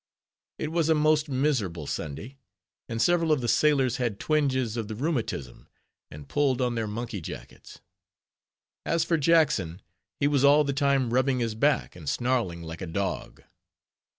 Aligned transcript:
It 0.57 0.71
was 0.71 0.89
a 0.89 0.95
most 0.95 1.29
miserable 1.29 1.85
Sunday; 1.85 2.39
and 2.89 2.99
several 2.99 3.31
of 3.31 3.39
the 3.39 3.47
sailors 3.47 3.97
had 3.97 4.19
twinges 4.19 4.75
of 4.75 4.87
the 4.87 4.95
rheumatism, 4.95 5.67
and 6.09 6.27
pulled 6.27 6.59
on 6.59 6.73
their 6.73 6.87
monkey 6.87 7.21
jackets. 7.21 7.81
As 8.83 9.03
for 9.03 9.17
Jackson, 9.19 9.79
he 10.19 10.27
was 10.27 10.43
all 10.43 10.63
the 10.63 10.73
time 10.73 11.13
rubbing 11.13 11.37
his 11.37 11.53
back 11.53 11.95
and 11.95 12.09
snarling 12.09 12.63
like 12.63 12.81
a 12.81 12.87
dog. 12.87 13.43